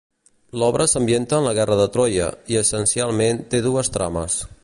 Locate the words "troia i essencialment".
1.97-3.45